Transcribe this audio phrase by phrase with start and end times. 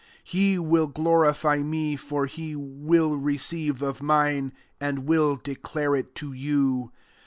[0.21, 6.15] 14" He will glorify me: for he will receive of mine, and will declare it
[6.15, 6.91] to you.